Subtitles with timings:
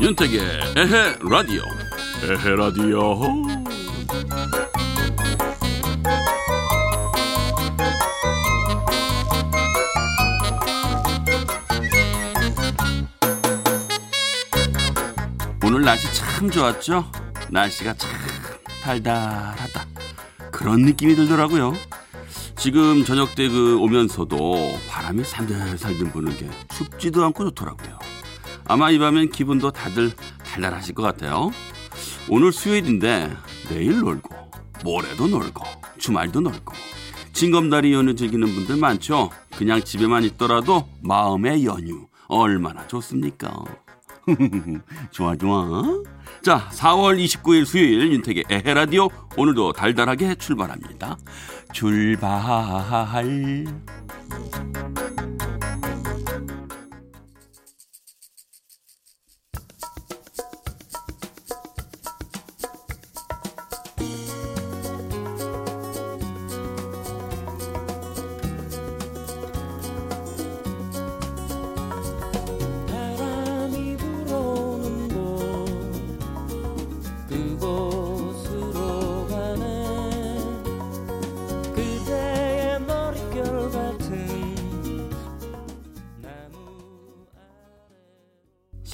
[0.00, 0.40] 윤택의
[0.76, 1.62] 에헤 라디오.
[2.24, 3.59] 에헤 라디오
[15.90, 17.10] 날씨 참 좋았죠?
[17.50, 18.10] 날씨가 참
[18.80, 19.86] 달달하다
[20.52, 21.72] 그런 느낌이 들더라고요
[22.56, 27.98] 지금 저녁 때 그 오면서도 바람이 살들살들 부는 게 춥지도 않고 좋더라고요
[28.66, 30.12] 아마 이 밤엔 기분도 다들
[30.44, 31.50] 달달하실 것 같아요.
[32.28, 33.36] 오늘 수요일인데
[33.68, 34.32] 내일 놀고
[34.84, 35.64] 모레도 놀고
[35.98, 36.72] 주말도 놀고
[37.32, 39.30] 징검다리 연휴 즐기는 분들 많죠.
[39.56, 43.64] 그냥 집에만 있더라도 마음의 연휴 얼마나 좋습니까?
[45.10, 45.82] 좋아 좋아.
[46.42, 51.16] 자, 4월 29일 수요일 윤택의 에헤라디오 오늘도 달달하게 출발합니다.
[51.72, 52.40] 출발.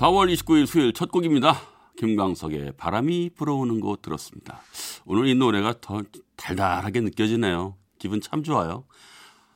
[0.07, 1.61] 4월 29일 수요일 첫 곡입니다.
[1.99, 4.61] 김광석의 바람이 불어오는 곳 들었습니다.
[5.05, 6.03] 오늘 이 노래가 더
[6.37, 7.75] 달달하게 느껴지네요.
[7.99, 8.85] 기분 참 좋아요.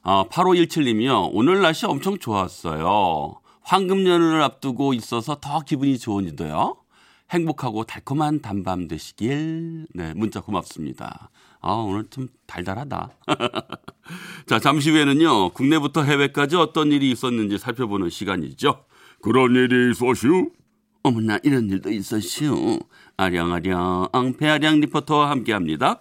[0.02, 1.30] 아, 8517님이요.
[1.32, 3.40] 오늘 날씨 엄청 좋았어요.
[3.62, 6.76] 황금연을 앞두고 있어서 더 기분이 좋은데요.
[7.30, 9.86] 행복하고 달콤한 단밤 되시길.
[9.94, 11.30] 네, 문자 고맙습니다.
[11.60, 13.10] 아, 오늘 좀 달달하다.
[14.46, 15.50] 자, 잠시 후에는요.
[15.50, 18.84] 국내부터 해외까지 어떤 일이 있었는지 살펴보는 시간이죠.
[19.22, 20.50] 그런 일이 있었슈?
[21.02, 22.80] 어머나 이런 일도 있었슈.
[23.16, 24.08] 아량아량
[24.38, 26.00] 배아량 리포터와 함께합니다.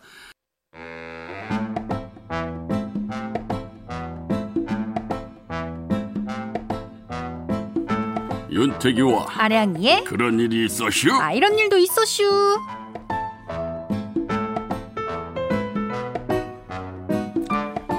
[8.52, 11.12] 윤태기와 아량이의 그런 일이 있었슈?
[11.14, 12.24] 아 이런 일도 있었슈.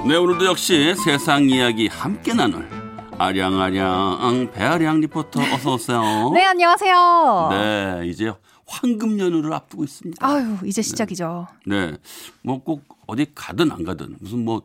[0.07, 2.80] 네 오늘도 역시 세상 이야기 함께 나눌
[3.21, 6.01] 아량아량 배아량 리포터 어서 오세요.
[6.33, 7.49] 네 안녕하세요.
[7.51, 8.33] 네 이제
[8.65, 10.25] 황금 연휴를 앞두고 있습니다.
[10.25, 11.45] 아유 이제 시작이죠.
[11.67, 11.97] 네,
[12.41, 14.63] 뭐 꼭 어디 가든 안 가든 무슨 뭐뭐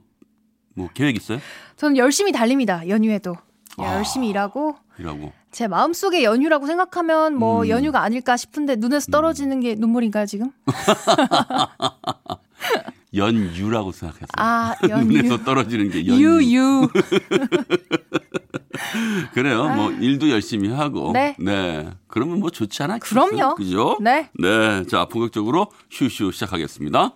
[0.75, 1.39] 뭐 계획 있어요?
[1.77, 3.37] 저는 열심히 달립니다 연휴에도
[3.77, 7.69] 아, 열심히 일하고 일하고 제 마음속에 연휴라고 생각하면 뭐 음.
[7.69, 10.51] 연휴가 아닐까 싶은데 눈에서 떨어지는 게 눈물인가요 지금?
[13.15, 14.27] 연유라고 생각했어요.
[14.37, 15.07] 아, 연유.
[15.23, 16.43] 눈에서 떨어지는 게 연유.
[16.43, 16.89] 유유.
[19.35, 19.65] 그래요.
[19.65, 19.75] 뭐 아.
[19.77, 21.13] 뭐 일도 열심히 하고.
[21.13, 21.37] 네.
[21.39, 21.89] 네.
[22.09, 22.99] 그러면 뭐 좋지 않아?
[22.99, 23.55] 그럼요.
[23.57, 23.97] 그죠?
[24.01, 24.31] 네.
[24.39, 24.85] 네.
[24.87, 27.15] 자, 본격적으로 슈슈 시작하겠습니다.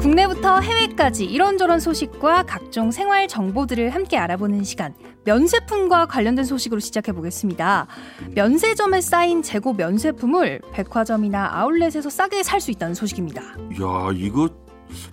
[0.00, 4.94] 국내부터 해외까지 이런저런 소식과 각종 생활 정보들을 함께 알아보는 시간.
[5.24, 7.86] 면세품과 관련된 소식으로 시작해 보겠습니다.
[8.34, 13.42] 면세점에 쌓인 재고 면세품을 백화점이나 아울렛에서 싸게 살 수 있다는 소식입니다.
[13.42, 14.48] 야, 이거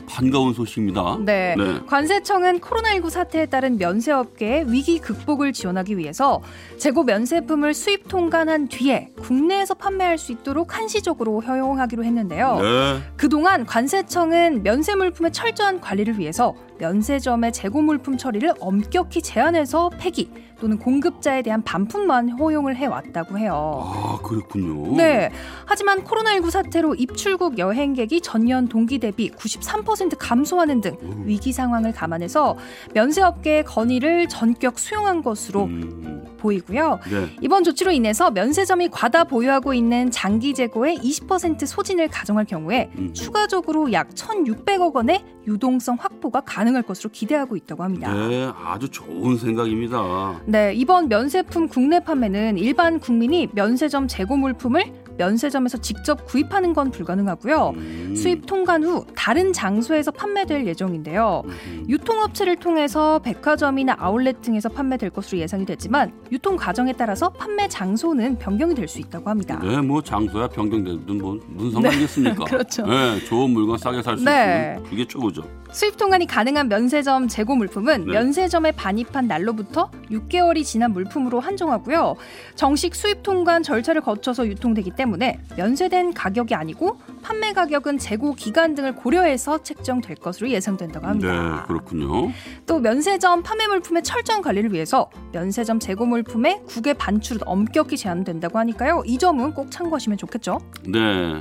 [0.08, 1.18] 반가운 소식입니다.
[1.22, 1.56] 네.
[1.58, 1.80] 네.
[1.88, 6.42] 관세청은 코로나19 사태에 따른 면세업계의 위기 극복을 지원하기 위해서
[6.78, 12.60] 재고 면세품을 수입 통관한 뒤에 국내에서 판매할 수 있도록 한시적으로 허용하기로 했는데요.
[12.62, 13.00] 네.
[13.16, 20.78] 그동안 관세청은 면세 물품의 철저한 관리를 위해서 면세점의 재고 물품 처리를 엄격히 제한해서 폐기 또는
[20.78, 23.84] 공급자에 대한 반품만 허용을 해왔다고 해요.
[23.84, 24.96] 아, 그렇군요.
[24.96, 25.32] 네.
[25.66, 31.24] 하지만 코로나19 사태로 입출국 여행객이 전년 동기 대비 93% 감소하는 등 음.
[31.26, 32.58] 위기 상황을 감안해서
[32.94, 36.26] 면세업계의 건의를 전격 수용한 것으로 음.
[36.38, 37.00] 보이고요.
[37.10, 37.36] 네.
[37.42, 43.14] 이번 조치로 인해서 면세점이 과다 보유하고 있는 장기 재고의 20% 소진을 가정할 경우에 음.
[43.14, 48.14] 추가적으로 약 1,600억 원의 유동성 확보가 가능할 것으로 기대하고 있다고 합니다.
[48.14, 50.42] 네, 아주 좋은 생각입니다.
[50.50, 54.84] 네, 이번 면세품 국내 판매는 일반 국민이 면세점 재고 물품을
[55.24, 57.74] 면세점에서 직접 구입하는 건 불가능하고요.
[57.76, 58.16] 음.
[58.16, 61.44] 수입 통관 후 다른 장소에서 판매될 예정인데요.
[61.46, 61.86] 음.
[61.90, 68.76] 유통업체를 통해서 백화점이나 아울렛 등에서 판매될 것으로 예상이 되지만 유통 과정에 따라서 판매 장소는 변경이
[68.76, 69.60] 될 수 있다고 합니다.
[69.62, 72.46] 네, 뭐 장소야 변경되든 뭐 무슨 상관이겠습니까?
[72.50, 72.88] 그렇죠.
[72.88, 74.72] 네, 좋은 물건 싸게 살수 네.
[74.78, 75.44] 있으면 그게 최고죠.
[75.72, 78.14] 수입 통관이 가능한 면세점 재고 물품은 네.
[78.14, 82.16] 면세점에 반입한 날로부터 6개월이 지난 물품으로 한정하고요.
[82.56, 85.09] 정식 수입 통관 절차를 거쳐서 유통되기 때문에
[85.58, 91.66] 면세된 가격이 아니고 판매 가격은 재고 기간 등을 고려해서 책정될 것으로 예상된다고 네, 합니다.
[91.68, 92.32] 그렇군요.
[92.66, 99.04] 또 면세점 판매 물품의 철저한 관리를 위해서 면세점 재고 물품의 국외 반출은 엄격히 제한된다고 하니까요.
[99.06, 100.60] 이 점은 꼭 참고하시면 좋겠죠.
[100.88, 101.40] 네.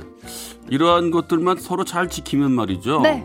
[0.69, 3.01] 이러한 것들만 서로 잘 지키면 말이죠.
[3.01, 3.23] 네.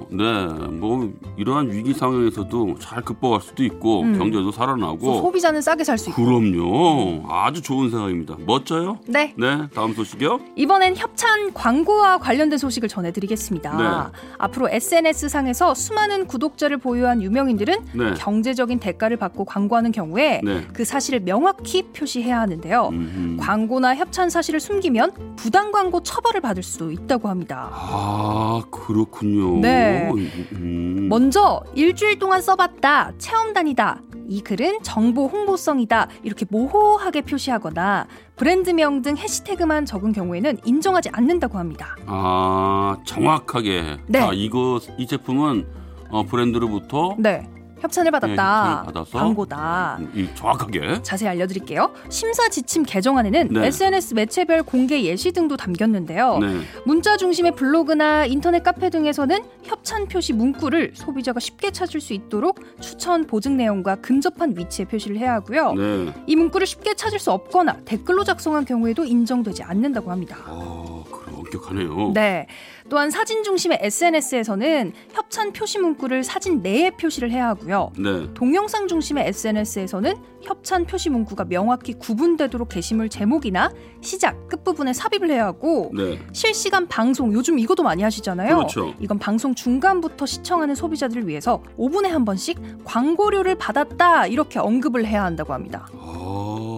[0.71, 4.17] 뭐 이러한 위기 상황에서도 잘 극복할 수도 있고 음.
[4.19, 6.25] 경제도 또 살아나고 소비자는 싸게 살 수 있고.
[6.25, 7.25] 그럼요.
[7.29, 8.37] 아주 좋은 생각입니다.
[8.47, 8.99] 멋져요?
[9.07, 9.35] 네.
[9.37, 9.69] 네.
[9.75, 10.34] 다음 소식이요.
[10.57, 13.77] 이번엔 협찬 광고와 관련된 소식을 전해드리겠습니다.
[13.77, 14.19] 네.
[14.39, 18.15] 앞으로 SNS 상에서 수많은 구독자를 보유한 유명인들은 네.
[18.15, 20.67] 경제적인 대가를 받고 광고하는 경우에 네.
[20.73, 22.89] 그 사실을 명확히 표시해야 하는데요.
[22.93, 23.37] 음흠.
[23.41, 27.69] 광고나 협찬 사실을 숨기면 부당 광고 처벌을 받을 수도 있다고 합니다.
[27.73, 29.61] 아 그렇군요.
[29.61, 30.11] 네.
[30.53, 31.09] 음.
[31.09, 34.01] 먼저 일주일 동안 써봤다, 체험단이다.
[34.29, 36.09] 이 글은 정보 홍보성이다.
[36.23, 38.07] 이렇게 모호하게 표시하거나
[38.37, 41.97] 브랜드명 등 해시태그만 적은 경우에는 인정하지 않는다고 합니다.
[42.07, 43.99] 아 정확하게.
[44.07, 44.19] 네.
[44.21, 45.67] 아 이거 이 제품은
[46.11, 47.49] 어, 브랜드로부터 네.
[47.85, 48.85] 협찬을 받았다.
[48.87, 49.07] 협찬을?
[49.13, 49.99] 광고다.
[50.01, 51.03] 음, 이 정확하게.
[51.03, 51.93] 자세히 알려드릴게요.
[52.09, 53.67] 심사 지침 개정안에는 네.
[53.67, 56.39] SNS 매체별 공개 예시 등도 담겼는데요.
[56.39, 56.61] 네.
[56.87, 63.27] 문자 중심의 블로그나 인터넷 카페 등에서는 협찬 표시 문구를 소비자가 쉽게 찾을 수 있도록 추천
[63.27, 65.75] 보증 내용과 근접한 위치에 표시를 해야 하고요.
[65.75, 66.13] 네.
[66.27, 70.39] 이 문구를 쉽게 찾을 수 없거나 댓글로 작성한 경우에도 인정되지 않는다고 합니다.
[70.47, 72.13] 아 그럼 엄격하네요.
[72.15, 72.47] 네.
[72.89, 77.93] 또한 사진 중심의 SNS에서는 협찬 표시 문구를 사진 내에 표시를 해야 하고요.
[77.99, 78.29] 네.
[78.35, 83.73] 동영상 중심의 SNS에서는 협찬 표시 문구가 명확히 구분되도록 게시물 제목이나
[84.03, 86.19] 시작, 끝부분에 삽입을 해야 하고 네.
[86.33, 88.57] 실시간 방송 요즘 이것도 많이 하시잖아요.
[88.57, 88.95] 그렇죠.
[89.01, 95.55] 이건 방송 중간부터 시청하는 소비자들을 위해서 5분에 한 번씩 광고료를 받았다 이렇게 언급을 해야 한다고
[95.55, 95.89] 합니다.
[95.95, 96.74] 아,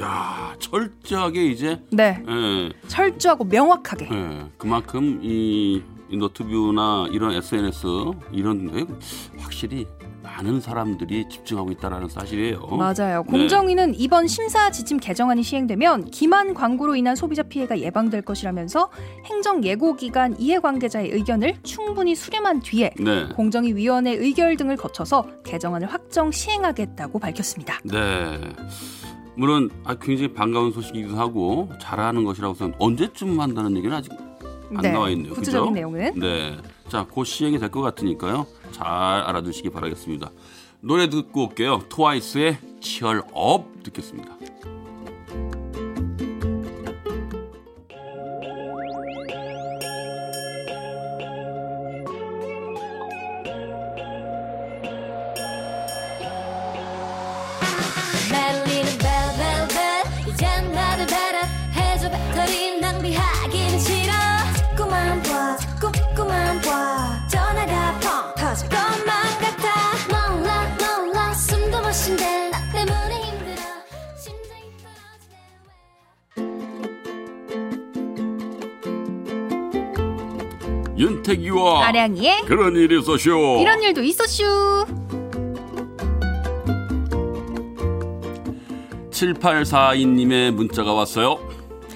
[0.00, 4.08] 야 철저하게 이제 네, 예, 철저하고 명확하게.
[4.12, 7.86] 예, 그만큼 이, 이 너튜브나 이런 SNS
[8.32, 8.84] 이런 데
[9.38, 9.86] 확실히
[10.22, 12.60] 많은 사람들이 집중하고 있다라는 사실이에요.
[12.66, 13.24] 맞아요.
[13.24, 13.30] 네.
[13.30, 18.90] 공정위는 이번 심사 지침 개정안이 시행되면 기만 광고로 인한 소비자 피해가 예방될 것이라면서
[19.24, 23.28] 행정 예고 기간 이해관계자의 의견을 충분히 수렴한 뒤에 네.
[23.34, 27.80] 공정위 위원회 의결 등을 거쳐서 개정안을 확정 시행하겠다고 밝혔습니다.
[27.84, 28.38] 네.
[29.38, 32.76] 물론 아, 굉장히 반가운 소식이기도 하고 잘하는 것이라고 생각.
[32.82, 34.12] 언제쯤 한다는 얘기는 아직
[34.74, 35.32] 안 나와 있네요.
[35.32, 35.74] 구체적인 그죠?
[35.74, 36.58] 내용은 네.
[36.88, 38.46] 자, 곧 시행이 될 것 같으니까요.
[38.72, 40.30] 잘 알아두시기 바라겠습니다.
[40.80, 41.82] 노래 듣고 올게요.
[41.88, 44.36] 트와이스의 치얼 업 듣겠습니다.
[81.28, 83.58] 윤택이와 아량이의 그런 일이 있었쇼.
[83.60, 84.44] 이런 일도 있었슈.
[89.10, 91.38] 7842님의 문자가 왔어요.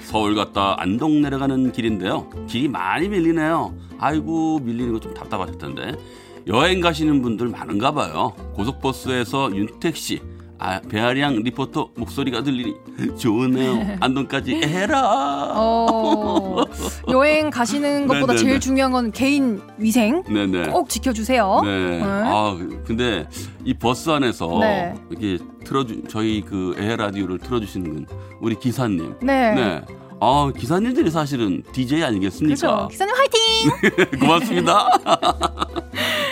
[0.03, 2.29] 서울 갔다 안동 내려가는 길인데요.
[2.47, 3.73] 길이 많이 밀리네요.
[3.97, 5.93] 아이고 밀리는 거 좀 답답하실 텐데.
[6.47, 8.33] 여행 가시는 분들 많은가 봐요.
[8.55, 10.21] 고속버스에서 윤택 씨,
[10.65, 12.73] 아, 배아량 리포터 목소리가 들리니
[13.19, 13.97] 좋으네요.
[13.99, 15.51] 안동까지 해라.
[15.55, 16.63] 어,
[17.11, 18.37] 여행 가시는 것보다 네네네.
[18.37, 20.67] 제일 중요한 건 개인 위생 네네.
[20.67, 21.59] 꼭 지켜주세요.
[21.65, 21.97] 네.
[21.97, 22.01] 네.
[22.05, 23.27] 아 근데
[23.65, 24.95] 이 버스 안에서 네.
[25.09, 28.05] 이렇게 틀어주 저희 그 에어 라디오를 틀어주시는
[28.39, 29.15] 우리 기사님.
[29.21, 29.53] 네.
[29.55, 29.81] 네.
[30.21, 32.55] 아 기사님들이 사실은 DJ 아니겠습니까?
[32.55, 32.87] 그렇죠.
[32.87, 34.19] 기사님 화이팅!
[34.21, 34.87] 고맙습니다.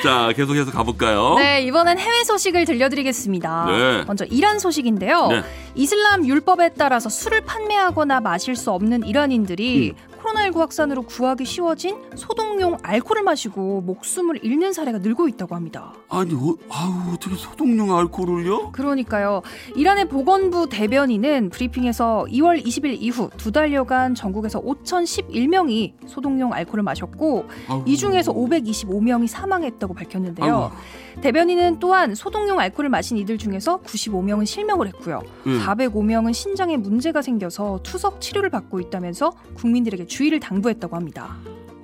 [0.03, 1.36] 자 계속해서 가볼까요?
[1.36, 3.65] 네, 이번엔 해외 소식을 들려드리겠습니다.
[3.67, 4.03] 네.
[4.05, 5.27] 먼저 이란 소식인데요.
[5.27, 5.43] 네.
[5.75, 10.11] 이슬람 율법에 따라서 술을 판매하거나 마실 수 없는 이란인들이 음.
[10.32, 15.94] 코로나19 확산으로 구하기 쉬워진 소독용 알코올을 마시고 목숨을 잃는 사례가 늘고 있다고 합니다.
[16.10, 18.72] 아니, 어, 아우, 어떻게 소독용 알코올을요?
[18.72, 19.42] 그러니까요.
[19.76, 27.84] 이란의 보건부 대변인은 브리핑에서 2월 20일 이후 두 달여간 전국에서 5,011명이 소독용 알코올을 마셨고 아우.
[27.86, 30.72] 이 중에서 525명이 사망했다고 밝혔는데요.
[30.72, 31.22] 아이고.
[31.22, 35.22] 대변인은 또한 소독용 알코올을 마신 이들 중에서 95명은 실명을 했고요.
[35.48, 35.60] 예.
[35.60, 41.36] 405명은 신장에 문제가 생겨서 투석 치료를 받고 있다면서 국민들에게 주 의를 당부했다고 합니다.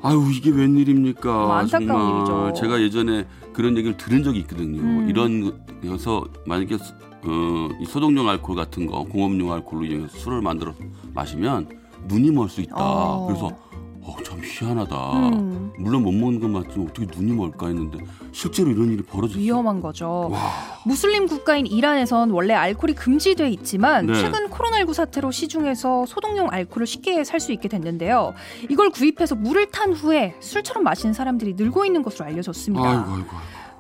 [0.03, 1.29] 아유 이게 웬일입니까?
[1.31, 2.17] 너무 안타까운.
[2.17, 2.53] 일이죠.
[2.53, 4.79] 제가 예전에 그런 얘기를 들은 적이 있거든요.
[4.81, 5.09] 음.
[5.09, 5.51] 이런
[5.85, 10.73] 여서 만약에 어, 이 소독용 알코올 같은 거 공업용 알코올로 이용해서 술을 만들어
[11.13, 11.67] 마시면
[12.07, 12.75] 눈이 멀 수 있다.
[12.77, 13.25] 어.
[13.27, 13.49] 그래서
[14.07, 14.95] 어, 참 희한하다.
[15.17, 17.97] 음, 물론 못 먹는 건 맞지만 어떻게 눈이 멀까 했는데
[18.31, 19.43] 실제로 이런 일이 벌어졌어요.
[19.43, 20.29] 위험한 거죠.
[20.31, 20.39] 와,
[20.85, 24.13] 무슬림 국가인 이란에선 원래 알코올이 금지돼 있지만 네.
[24.15, 28.33] 최근 코로나19 사태로 시중에서 소독용 알코올을 쉽게 살 수 있게 됐는데요.
[28.69, 32.89] 이걸 구입해서 물을 탄 후에 술처럼 마시는 사람들이 늘고 있는 것으로 알려졌습니다.
[32.89, 33.27] 아이고 아이고.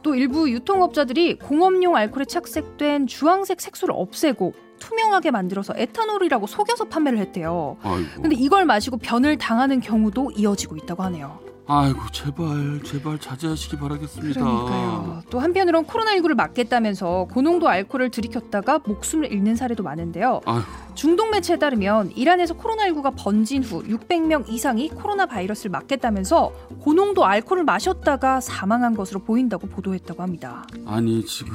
[0.03, 7.77] 또 일부 유통업자들이 공업용 알코올에 착색된 주황색 색소를 없애고 투명하게 만들어서 에탄올이라고 속여서 판매를 했대요.
[7.81, 8.21] 아이고.
[8.21, 11.39] 근데 이걸 마시고 변을 당하는 경우도 이어지고 있다고 하네요.
[11.69, 14.39] 아이고 제발 제발 자제하시기 바라겠습니다.
[14.39, 15.21] 그러니까요.
[15.29, 20.41] 또 한편으론 코로나19를 막겠다면서 고농도 알코올을 들이켰다가 목숨을 잃는 사례도 많은데요.
[20.45, 20.61] 아휴.
[20.95, 28.39] 중동 매체에 따르면 이란에서 코로나19가 번진 후 600명 이상이 코로나 바이러스를 막겠다면서 고농도 알코올을 마셨다가
[28.39, 30.65] 사망한 것으로 보인다고 보도했다고 합니다.
[30.85, 31.53] 아니 지금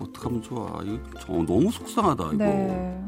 [0.00, 0.80] 어떡하면 좋아.
[0.84, 2.44] 이거 저 너무 속상하다 이거.
[2.44, 3.00] 네.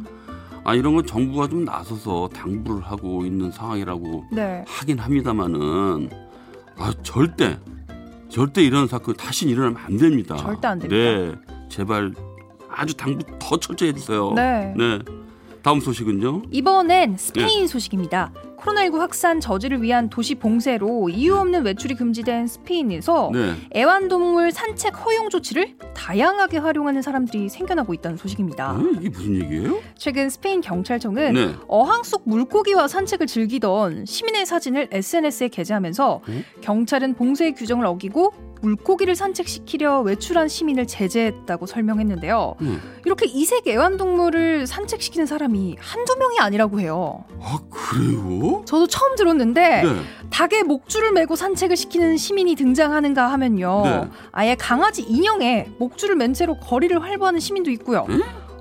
[0.65, 4.65] 아 이런 건 정부가 좀 나서서 당부를 하고 있는 상황이라고 네.
[4.67, 6.11] 하긴 합니다만은
[6.77, 7.59] 아 절대
[8.29, 10.37] 절대 이런 사건 다시 일어나면 안 됩니다.
[10.37, 10.97] 절대 안 됩니다.
[10.97, 11.35] 네,
[11.69, 12.13] 제발
[12.71, 14.33] 아주 당부 더 철저히 해주세요.
[14.35, 14.75] 네.
[14.77, 14.99] 네.
[15.63, 16.43] 다음 소식은요.
[16.51, 18.33] 이번엔 스페인 소식입니다.
[18.61, 23.55] 코로나19 확산 저지를 위한 도시 봉쇄로 이유 없는 외출이 금지된 스페인에서 네.
[23.75, 28.73] 애완동물 산책 허용 조치를 다양하게 활용하는 사람들이 생겨나고 있다는 소식입니다.
[28.73, 29.81] 어, 이게 무슨 얘기예요?
[29.97, 31.55] 최근 스페인 경찰청은 네.
[31.69, 36.45] 어항 속 물고기와 산책을 즐기던 시민의 사진을 SNS에 게재하면서 음?
[36.61, 42.57] 경찰은 봉쇄 규정을 어기고 물고기를 산책시키려 외출한 시민을 제재했다고 설명했는데요.
[42.61, 42.81] 음.
[43.05, 47.25] 이렇게 이색 애완동물을 산책시키는 사람이 한두 명이 아니라고 해요.
[47.41, 48.50] 아 그래요?
[48.65, 50.03] 저도 처음 들었는데 네.
[50.31, 53.83] 닭에 목줄을 메고 산책을 시키는 시민이 등장하는가 하면요.
[53.85, 54.05] 네.
[54.33, 58.07] 아예 강아지 인형에 목줄을 맨 채로 거리를 활보하는 시민도 있고요.
[58.09, 58.21] 응?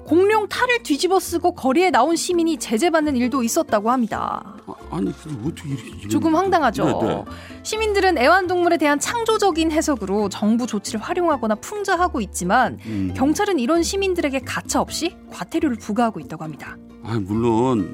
[0.10, 4.56] 공룡 탈을 뒤집어 쓰고 거리에 나온 시민이 제재받는 일도 있었다고 합니다.
[4.66, 5.10] 아, 아니
[5.46, 6.84] 어떻게 이렇게 조금 황당하죠.
[6.84, 7.26] 네, 네.
[7.62, 13.14] 시민들은 애완동물에 대한 창조적인 해석으로 정부 조치를 활용하거나 풍자하고 있지만 음.
[13.16, 16.76] 경찰은 이런 시민들에게 가차 없이 과태료를 부과하고 있다고 합니다.
[17.04, 17.94] 아 물론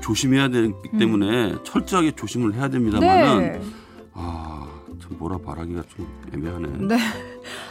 [0.00, 3.40] 조심해야 되기 때문에 철저하게 조심을 해야 됩니다만은 음.
[3.40, 3.60] 네.
[4.14, 4.57] 아참
[5.18, 6.68] 뭐라 말하기가 좀 애매하네.
[6.86, 6.96] 네.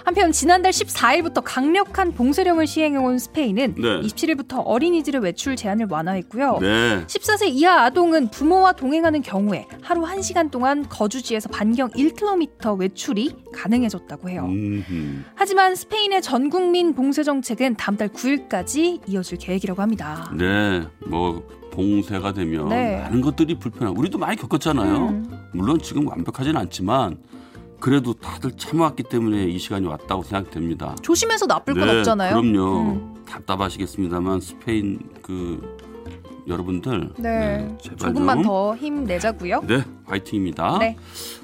[0.03, 4.01] 한편 지난달 14일부터 강력한 봉쇄령을 시행해온 스페인은 네.
[4.01, 6.59] 27일부터 어린이들의 외출 제한을 완화했고요.
[6.61, 7.05] 네.
[7.07, 14.45] 14세 이하 아동은 부모와 동행하는 경우에 하루 1시간 동안 거주지에서 반경 1km 외출이 가능해졌다고 해요.
[14.45, 15.23] 음흠.
[15.35, 20.31] 하지만 스페인의 전 국민 봉쇄 정책은 다음 달 9일까지 이어질 계획이라고 합니다.
[20.35, 20.83] 네.
[21.05, 22.99] 뭐 봉쇄가 되면 네.
[23.01, 23.91] 많은 것들이 불편하.
[23.91, 25.09] 우리도 많이 겪었잖아요.
[25.09, 25.39] 음.
[25.53, 27.17] 물론 지금 완벽하지는 않지만
[27.79, 30.95] 그래도 다들 참아왔기 때문에 이 시간이 왔다고 생각됩니다.
[31.01, 32.41] 조심해서 나쁠 건 네, 없잖아요.
[32.41, 32.79] 그럼요.
[32.81, 33.25] 음.
[33.29, 35.77] 답답하시겠습니다만 스페인 그
[36.47, 37.75] 여러분들 네.
[37.81, 38.43] 제발 조금만 좀.
[38.43, 39.61] 더 힘내자고요.
[39.67, 40.77] 네, 화이팅입니다.
[40.79, 40.97] 네.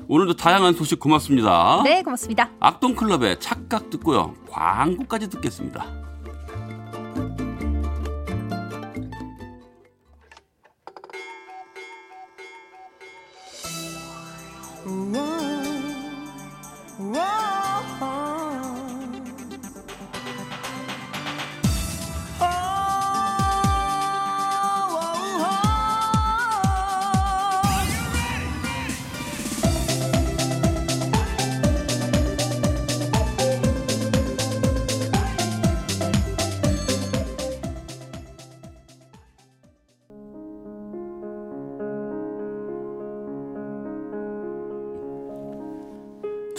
[0.08, 1.82] 오늘도 다양한 소식 고맙습니다.
[1.84, 2.50] 네, 고맙습니다.
[2.60, 4.34] 악동 클럽의 착각 듣고요.
[4.50, 5.86] 광고까지 듣겠습니다.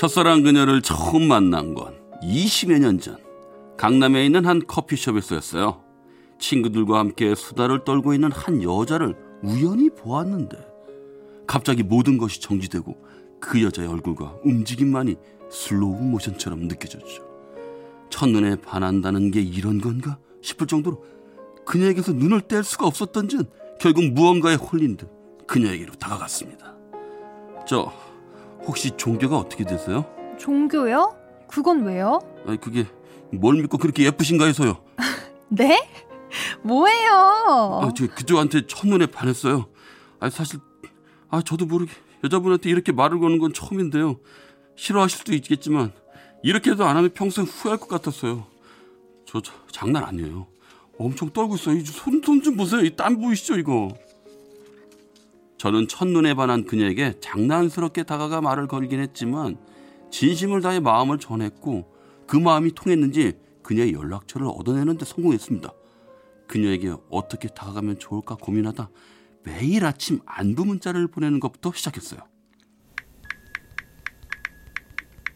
[0.04, 3.16] 첫사랑 그녀를 처음 만난 건 20여 년 전
[3.78, 5.82] 강남에 있는 한 커피숍에서였어요.
[6.38, 10.58] 친구들과 함께 수다를 떨고 있는 한 여자를 우연히 보았는데
[11.46, 12.94] 갑자기 모든 것이 정지되고
[13.40, 15.16] 그 여자의 얼굴과 움직임만이
[15.50, 17.24] 슬로우 모션처럼 느껴졌죠.
[18.10, 21.02] 첫눈에 반한다는 게 이런 건가 싶을 정도로
[21.64, 23.46] 그녀에게서 눈을 뗄 수가 없었던 전
[23.80, 25.08] 결국 무언가에 홀린 듯
[25.46, 26.74] 그녀에게로 다가갔습니다.
[27.66, 27.90] 저
[28.66, 30.04] 혹시 종교가 어떻게 되세요?
[30.38, 31.14] 종교요?
[31.48, 32.20] 그건 왜요?
[32.46, 32.86] 아니 그게
[33.32, 34.78] 뭘 믿고 그렇게 예쁘신가 해서요.
[35.48, 35.88] 네?
[36.62, 37.80] 뭐예요?
[37.82, 39.66] 아, 저 그쪽한테 첫눈에 반했어요.
[40.20, 40.58] 아 사실
[41.28, 41.92] 아 저도 모르게
[42.24, 44.18] 여자분한테 이렇게 말을 거는 건 처음인데요.
[44.76, 45.92] 싫어하실 수도 있겠지만
[46.42, 48.46] 이렇게도 안 하면 평생 후회할 것 같았어요.
[49.26, 50.46] 저, 저 장난 아니에요.
[50.98, 51.82] 엄청 떨고 있어요.
[51.84, 52.80] 손손좀 보세요.
[52.82, 53.88] 이 땀 보이시죠 이거?
[55.64, 59.56] 저는 첫눈에 반한 그녀에게 장난스럽게 다가가 말을 걸긴 했지만
[60.10, 61.90] 진심을 다해 마음을 전했고
[62.26, 65.72] 그 마음이 통했는지 그녀의 연락처를 얻어내는 데 성공했습니다.
[66.48, 68.90] 그녀에게 어떻게 다가가면 좋을까 고민하다
[69.42, 72.20] 매일 아침 안부 문자를 보내는 것부터 시작했어요.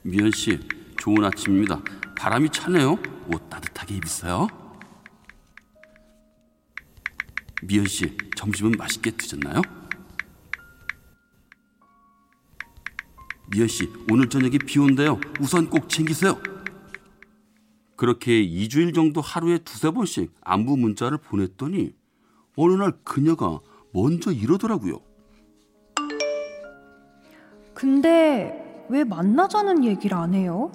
[0.02, 0.61] 미연 씨,
[0.99, 1.82] 좋은 아침입니다.
[2.18, 2.99] 바람이 차네요.
[3.32, 4.47] 옷 따뜻하게 입으세요.
[7.62, 9.77] 미연 씨, 점심은 맛있게 드셨나요?
[13.50, 15.19] 미연 씨, 오늘 저녁에 비 온대요.
[15.40, 16.38] 우선 꼭 챙기세요.
[17.97, 21.95] 그렇게 2주일 정도 하루에 두세 번씩 안부 문자를 보냈더니
[22.57, 23.59] 어느 날 그녀가
[23.93, 25.00] 먼저 이러더라고요.
[27.75, 30.71] 근데 왜 만나자는 얘기를 안 해요?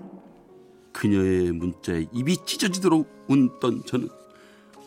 [0.91, 4.09] 그녀의 문자에 입이 찢어지도록 웃던 저는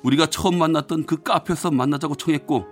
[0.03, 2.65] 우리가 처음 만났던 그 카페에서 만나자고 청했고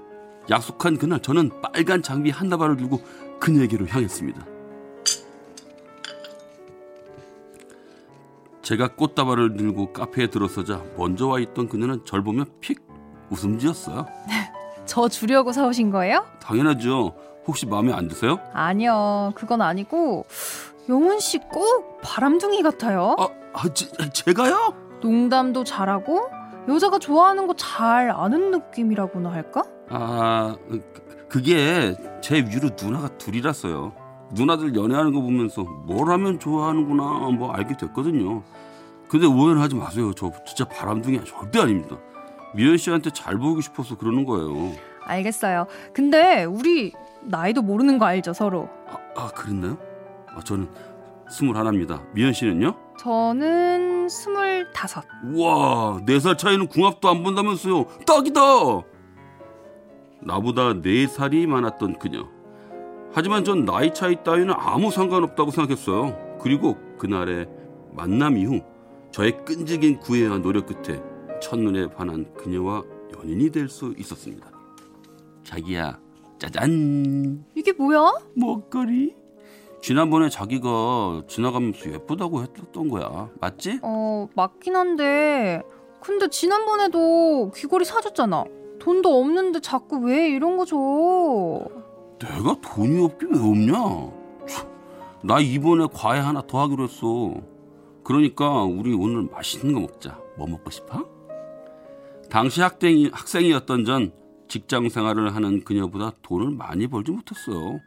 [0.50, 3.02] 약속한 그날 저는 빨간 장비 한 다발을 들고
[3.40, 4.53] 그녀에게로 향했습니다.
[8.64, 12.80] 제가 꽃다발을 들고 카페에 들어서자 먼저 와 있던 그녀는 절 보며 픽
[13.30, 14.06] 웃음 지었어요.
[14.86, 16.24] 저 주려고 사오신 거예요?
[16.40, 17.14] 당연하죠.
[17.46, 18.38] 혹시 마음에 안 드세요?
[18.54, 20.24] 아니요, 그건 아니고
[20.88, 23.16] 영훈 씨 꼭 바람둥이 같아요.
[23.18, 24.74] 아, 아 제, 제가요?
[25.02, 26.30] 농담도 잘하고
[26.68, 29.62] 여자가 좋아하는 거 잘 아는 느낌이라고나 할까?
[29.90, 33.92] 아, 그- 그게 제 위로 누나가 둘이라서요.
[34.34, 37.02] 누나들 연애하는 거 보면서 뭘 하면 좋아하는구나
[37.36, 38.42] 뭐 알게 됐거든요.
[39.08, 40.12] 근데 오해는 하지 마세요.
[40.14, 41.96] 저 진짜 바람둥이 절대 아닙니다.
[42.54, 44.72] 미연 씨한테 잘 보이고 싶어서 그러는 거예요.
[45.04, 45.66] 알겠어요.
[45.92, 48.68] 근데 우리 나이도 모르는 거 알죠, 서로.
[48.88, 49.76] 아, 아 그랬나요?
[50.34, 50.68] 아, 저는
[51.30, 52.02] 스물 하나입니다.
[52.14, 52.74] 미연 씨는요?
[52.98, 55.04] 저는 스물다섯.
[55.32, 57.84] 우와, 네 살 차이는 궁합도 안 본다면서요.
[58.06, 58.40] 딱이다!
[60.20, 62.26] 나보다 네 살이 많았던 그녀.
[63.16, 66.36] 하지만 전 나이 차이 따위는 아무 상관없다고 생각했어요.
[66.40, 67.48] 그리고 그날의
[67.92, 68.60] 만남 이후
[69.12, 71.00] 저의 끈질긴 구애와 노력 끝에
[71.40, 72.82] 첫눈에 반한 그녀와
[73.16, 74.50] 연인이 될 수 있었습니다.
[75.44, 76.00] 자기야,
[76.38, 77.44] 짜잔!
[77.54, 78.14] 이게 뭐야?
[78.34, 79.14] 먹거리?
[79.80, 83.28] 지난번에 자기가 지나가면서 예쁘다고 했던 거야.
[83.40, 83.78] 맞지?
[83.82, 85.62] 어, 맞긴 한데.
[86.00, 88.44] 근데 지난번에도 귀걸이 사줬잖아.
[88.80, 90.76] 돈도 없는데 자꾸 왜 이런 거 줘?
[92.24, 93.74] 내가 돈이 없긴 왜 없냐?
[94.48, 94.68] 참,
[95.22, 97.34] 나 이번에 과외 하나 더 하기로 했어.
[98.02, 100.18] 그러니까 우리 오늘 맛있는 거 먹자.
[100.36, 101.06] 뭐 먹고 싶어?
[102.30, 104.12] 당시 학생이, 학생이었던 전
[104.48, 107.80] 직장 생활을 하는 그녀보다 돈을 많이 벌지 못했어요.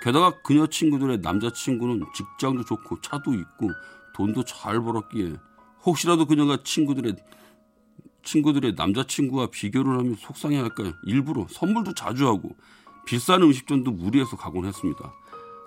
[0.00, 3.70] 게다가 그녀 친구들의 남자친구는 직장도 좋고 차도 있고
[4.14, 5.34] 돈도 잘 벌었기에
[5.84, 7.16] 혹시라도 그녀가 친구들의
[8.24, 12.50] 친구들의 남자친구와 비교를 하면 속상해할까 일부러 선물도 자주 하고
[13.04, 15.12] 비싼 음식점도 무리해서 가곤 했습니다.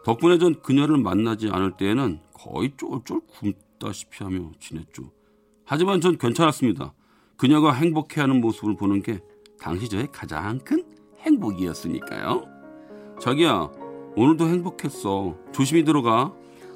[0.04, 5.12] 덕분에 전 그녀를 만나지 않을 때에는 거의 쫄쫄 굶다시피 하며 지냈죠.
[5.66, 6.94] 하지만 전 괜찮았습니다.
[7.38, 9.20] 그녀가 행복해하는 모습을 보는 게
[9.60, 10.84] 당시 저의 가장 큰
[11.20, 12.44] 행복이었으니까요.
[13.20, 13.70] 자기야,
[14.16, 15.36] 오늘도 행복했어.
[15.52, 16.32] 조심히 들어가.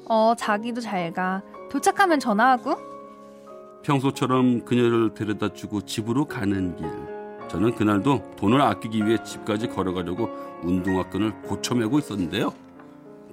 [0.06, 1.42] 어, 자기도 잘 가.
[1.70, 2.74] 도착하면 전화하고.
[3.82, 7.19] 평소처럼 그녀를 데려다 주고 집으로 가는 길.
[7.50, 10.30] 저는 그날도 돈을 아끼기 위해 집까지 걸어가려고
[10.62, 12.54] 운동화 끈을 고쳐매고 있었는데요.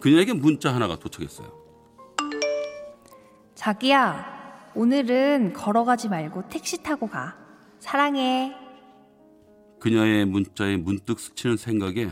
[0.02, 1.52] 그녀에게 문자 하나가 도착했어요.
[3.54, 7.36] 자기야, 오늘은 걸어가지 말고 택시 타고 가.
[7.78, 8.56] 사랑해.
[9.80, 12.10] 그녀의 문자에 문득 스치는 생각에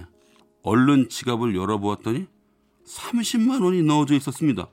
[0.61, 2.27] 얼른 지갑을 열어보았더니
[2.85, 4.67] 30만 원이 넣어져 있었습니다.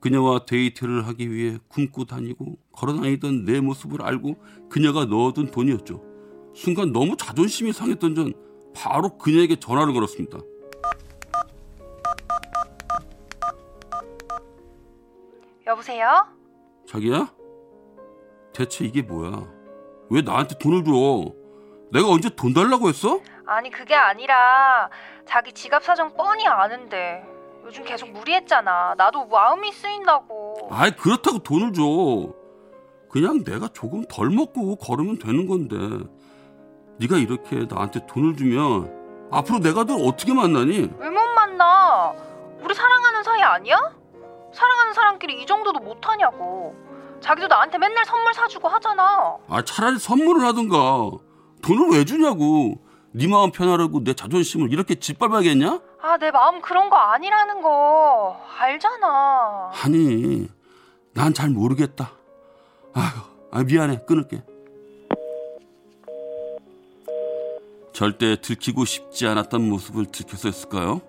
[0.00, 4.36] 그녀와 데이트를 하기 위해 굶고 다니고 걸어 다니던 내 모습을 알고
[4.68, 6.13] 그녀가 넣어둔 돈이었죠.
[6.54, 8.32] 순간 너무 자존심이 상했던 전
[8.74, 10.38] 바로 그녀에게 전화를 걸었습니다.
[15.66, 16.26] 여보세요?
[16.88, 17.32] 자기야?
[18.52, 19.42] 대체 이게 뭐야?
[20.10, 21.32] 왜 나한테 돈을 줘?
[21.90, 23.20] 내가 언제 돈 달라고 했어?
[23.46, 24.90] 아니, 그게 아니라
[25.26, 27.24] 자기 지갑 사정 뻔히 아는데
[27.64, 28.94] 요즘 계속 무리했잖아.
[28.96, 30.68] 나도 마음이 쓰인다고.
[30.70, 31.82] 아이 그렇다고 돈을 줘.
[33.10, 35.76] 그냥 내가 조금 덜 먹고 걸으면 되는 건데
[36.98, 40.90] 네가 이렇게 나한테 돈을 주면 앞으로 내가 널 어떻게 만나니?
[40.98, 42.12] 왜 못 만나?
[42.62, 43.76] 우리 사랑하는 사이 아니야?
[44.52, 46.74] 사랑하는 사람끼리 이 정도도 못하냐고.
[47.20, 49.36] 자기도 나한테 맨날 선물 사주고 하잖아.
[49.48, 51.10] 아 차라리 선물을 하든가
[51.62, 52.78] 돈을 왜 주냐고
[53.12, 55.80] 네 마음 편하라고 내 자존심을 이렇게 짓밟아야겠냐?
[56.02, 59.70] 아, 내 마음 그런 거 아니라는 거 알잖아.
[59.84, 60.48] 아니
[61.14, 62.10] 난 잘 모르겠다
[62.94, 63.20] 아휴
[63.52, 64.42] 아, 미안해 끊을게
[67.94, 71.00] 절대 들키고 싶지 않았던 모습을 들켜서였을까요?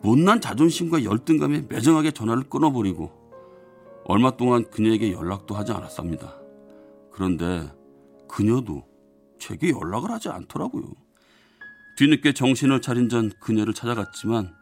[0.00, 3.12] 못난 자존심과 열등감에 매정하게 전화를 끊어버리고
[4.06, 6.34] 얼마 동안 그녀에게 연락도 하지 않았습니다.
[7.12, 7.70] 그런데
[8.26, 8.88] 그녀도
[9.38, 10.84] 제게 연락을 하지 않더라고요.
[11.98, 14.54] 뒤늦게 정신을 차린 전 그녀를 찾아갔지만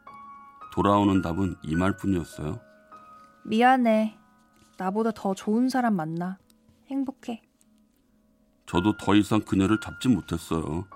[0.74, 2.58] 돌아오는 답은 이 말뿐이었어요.
[3.44, 4.18] 미안해.
[4.78, 6.38] 나보다 더 좋은 사람 만나.
[6.88, 7.42] 행복해.
[8.66, 10.86] 저도 더 이상 그녀를 잡지 못했어요.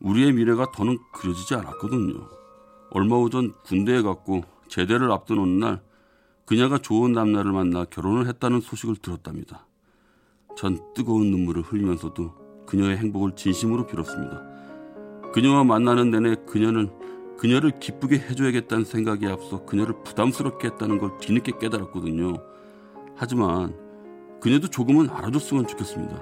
[0.00, 2.28] 우리의 미래가 더는 그려지지 않았거든요.
[2.90, 5.82] 얼마 후 전 군대에 갔고 제대를 앞둔 어느 날
[6.46, 9.66] 그녀가 좋은 남자를 만나 결혼을 했다는 소식을 들었답니다.
[10.56, 14.42] 전 뜨거운 눈물을 흘리면서도 그녀의 행복을 진심으로 빌었습니다.
[15.32, 16.90] 그녀와 만나는 내내 그녀는
[17.38, 22.34] 그녀를 기쁘게 해줘야겠다는 생각에 앞서 그녀를 부담스럽게 했다는 걸 뒤늦게 깨달았거든요.
[23.16, 23.74] 하지만
[24.40, 26.20] 그녀도 조금은 알아줬으면 좋겠습니다.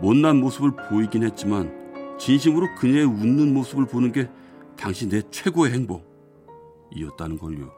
[0.00, 1.85] 못난 모습을 보이긴 했지만
[2.18, 4.28] 진심으로 그녀의 웃는 모습을 보는 게
[4.76, 7.70] 당신 내 최고의 행복이었다는 걸요.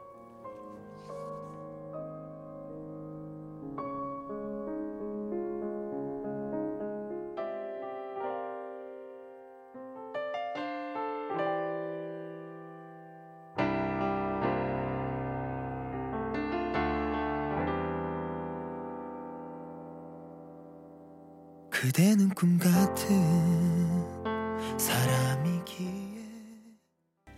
[21.69, 23.48] 그대는 꿈 같은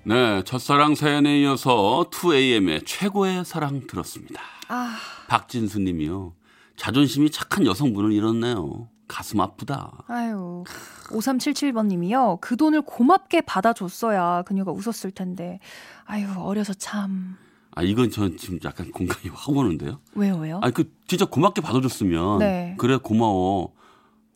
[0.03, 4.41] 네, 첫사랑 사연에 이어서 2AM의 최고의 사랑 들었습니다.
[4.67, 6.33] 아, 박진수 님이요.
[6.75, 8.89] 자존심이 착한 여성분을 잃었네요.
[9.07, 10.05] 가슴 아프다.
[10.07, 10.63] 아유.
[11.09, 12.39] 5377번 님이요.
[12.41, 15.59] 그 돈을 고맙게 받아줬어야 그녀가 웃었을 텐데.
[16.05, 17.37] 아유, 어려서 참.
[17.75, 19.99] 아, 이건 전 지금 약간 공감이 확 오는데요.
[20.15, 20.59] 왜요, 왜요?
[20.63, 22.39] 아니, 그, 진짜 고맙게 받아줬으면.
[22.39, 22.75] 네.
[22.79, 23.73] 그래, 고마워.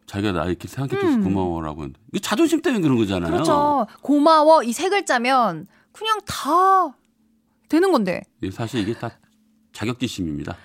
[0.05, 1.23] 자기가 나 이렇게 생각해줘서 음.
[1.23, 1.85] 고마워라고.
[2.11, 3.31] 이게 자존심 때문에 그런 거잖아요.
[3.31, 3.87] 그렇죠.
[4.01, 4.63] 고마워.
[4.63, 6.95] 이 세 글자면 그냥 다
[7.69, 8.21] 되는 건데.
[8.41, 9.11] 이게 사실 이게 다
[9.73, 10.55] 자격지심입니다.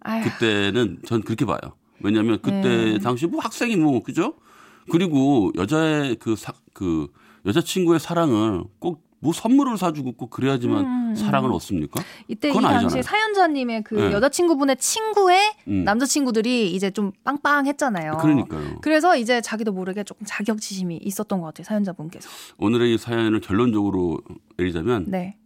[0.00, 0.24] 아유.
[0.24, 1.58] 그때는 전 그렇게 봐요.
[2.00, 2.98] 왜냐면 그때 네.
[2.98, 4.34] 당시 뭐 학생이 뭐, 그죠?
[4.90, 7.08] 그리고 여자의 그 사, 그
[7.46, 11.14] 여자친구의 사랑을 꼭 뭐 선물을 사주고 꼭 그래야지만 음, 음.
[11.16, 12.00] 사랑을 얻습니까?
[12.28, 13.02] 이때 이 당시에 아니잖아요.
[13.02, 14.12] 사연자님의 그 네.
[14.12, 15.82] 여자친구분의 친구의 음.
[15.82, 18.18] 남자친구들이 이제 좀 빵빵했잖아요.
[18.18, 18.78] 그러니까요.
[18.82, 21.64] 그래서 이제 자기도 모르게 조금 자격지심이 있었던 것 같아요.
[21.64, 22.28] 사연자분께서.
[22.58, 24.20] 오늘의 이 사연을 결론적으로
[24.56, 25.36] 내리자면 네.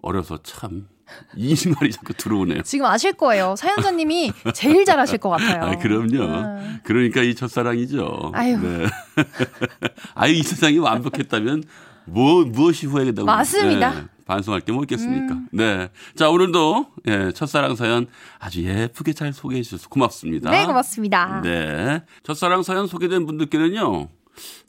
[0.00, 0.86] 어려서 참
[1.36, 2.62] 이 말이 자꾸 들어오네요.
[2.62, 3.56] 지금 아실 거예요.
[3.56, 5.72] 사연자님이 제일 잘하실 것 같아요.
[5.72, 6.22] 아, 그럼요.
[6.22, 6.78] 아.
[6.84, 8.30] 그러니까 이 첫사랑이죠.
[8.32, 8.60] 아유.
[8.60, 8.86] 네.
[10.14, 11.64] 아유, 이 세상이 완벽했다면
[12.08, 13.26] 뭐, 무엇이 후회된다고.
[13.26, 13.90] 맞습니다.
[13.94, 15.34] 네, 반성할 게 뭐 있겠습니까.
[15.34, 15.48] 음.
[15.52, 15.88] 네.
[16.16, 18.06] 자, 오늘도 예, 첫사랑 사연
[18.38, 20.50] 아주 예쁘게 잘 소개해 주셔서 고맙습니다.
[20.50, 21.40] 네, 고맙습니다.
[21.42, 22.02] 네.
[22.24, 24.08] 첫사랑 사연 소개된 분들께는요,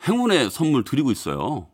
[0.07, 1.67] 행운의 선물 드리고 있어요.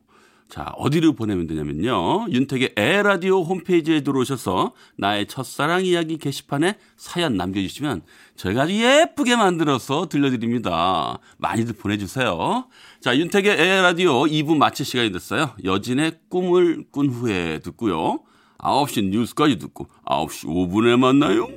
[0.49, 2.27] 자, 어디로 보내면 되냐면요.
[2.29, 8.03] 윤택의 에라디오 홈페이지에 들어오셔서 나의 첫사랑 이야기 게시판에 사연 남겨주시면
[8.35, 11.19] 저희가 아주 예쁘게 만들어서 들려드립니다.
[11.37, 12.67] 많이들 보내주세요.
[13.01, 15.51] 자, 윤택의 에라디오 2부 마칠 시간이 됐어요.
[15.63, 18.19] 여진의 꿈을 꾼 후에 듣고요.
[18.59, 21.47] 9시 뉴스까지 듣고 9시 5분에 만나요.